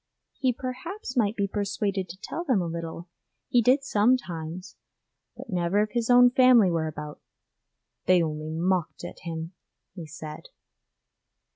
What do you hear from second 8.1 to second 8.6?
only